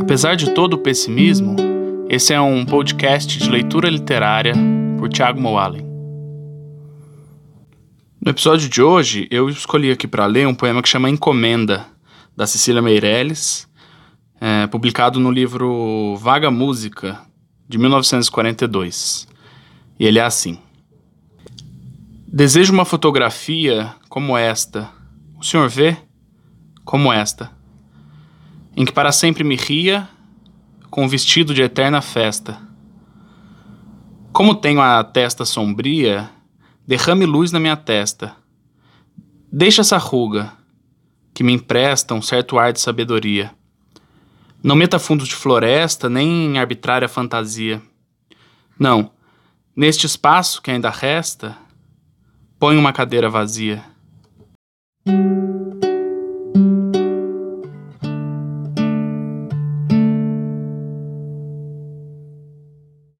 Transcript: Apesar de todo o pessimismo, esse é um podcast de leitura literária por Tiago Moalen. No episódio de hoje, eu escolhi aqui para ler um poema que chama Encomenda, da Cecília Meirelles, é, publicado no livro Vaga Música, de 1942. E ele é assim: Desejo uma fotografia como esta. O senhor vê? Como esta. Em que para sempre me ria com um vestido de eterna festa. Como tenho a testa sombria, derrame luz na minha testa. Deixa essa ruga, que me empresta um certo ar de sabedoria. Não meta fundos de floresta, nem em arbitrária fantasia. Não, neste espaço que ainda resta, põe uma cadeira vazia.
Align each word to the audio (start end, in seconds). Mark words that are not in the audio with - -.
Apesar 0.00 0.36
de 0.36 0.50
todo 0.50 0.74
o 0.74 0.78
pessimismo, 0.78 1.56
esse 2.08 2.32
é 2.32 2.40
um 2.40 2.64
podcast 2.64 3.38
de 3.38 3.50
leitura 3.50 3.90
literária 3.90 4.54
por 4.98 5.08
Tiago 5.08 5.40
Moalen. 5.40 5.84
No 8.20 8.30
episódio 8.30 8.68
de 8.68 8.80
hoje, 8.80 9.26
eu 9.30 9.48
escolhi 9.48 9.90
aqui 9.90 10.06
para 10.06 10.26
ler 10.26 10.46
um 10.46 10.54
poema 10.54 10.82
que 10.82 10.88
chama 10.88 11.10
Encomenda, 11.10 11.86
da 12.36 12.46
Cecília 12.46 12.82
Meirelles, 12.82 13.68
é, 14.40 14.66
publicado 14.66 15.18
no 15.18 15.30
livro 15.30 16.16
Vaga 16.16 16.50
Música, 16.50 17.18
de 17.68 17.78
1942. 17.78 19.26
E 19.98 20.06
ele 20.06 20.18
é 20.18 20.24
assim: 20.24 20.58
Desejo 22.26 22.72
uma 22.72 22.84
fotografia 22.84 23.94
como 24.08 24.36
esta. 24.36 24.90
O 25.38 25.44
senhor 25.44 25.68
vê? 25.68 25.96
Como 26.84 27.12
esta. 27.12 27.55
Em 28.76 28.84
que 28.84 28.92
para 28.92 29.10
sempre 29.10 29.42
me 29.42 29.56
ria 29.56 30.08
com 30.90 31.04
um 31.04 31.08
vestido 31.08 31.54
de 31.54 31.62
eterna 31.62 32.00
festa. 32.02 32.60
Como 34.32 34.54
tenho 34.54 34.80
a 34.80 35.02
testa 35.02 35.44
sombria, 35.44 36.30
derrame 36.86 37.24
luz 37.24 37.50
na 37.50 37.58
minha 37.58 37.76
testa. 37.76 38.36
Deixa 39.50 39.80
essa 39.80 39.96
ruga, 39.96 40.52
que 41.32 41.42
me 41.42 41.52
empresta 41.52 42.14
um 42.14 42.20
certo 42.20 42.58
ar 42.58 42.72
de 42.72 42.80
sabedoria. 42.80 43.50
Não 44.62 44.76
meta 44.76 44.98
fundos 44.98 45.28
de 45.28 45.34
floresta, 45.34 46.08
nem 46.08 46.46
em 46.46 46.58
arbitrária 46.58 47.08
fantasia. 47.08 47.80
Não, 48.78 49.10
neste 49.74 50.06
espaço 50.06 50.60
que 50.60 50.70
ainda 50.70 50.90
resta, 50.90 51.56
põe 52.58 52.76
uma 52.76 52.92
cadeira 52.92 53.30
vazia. 53.30 53.84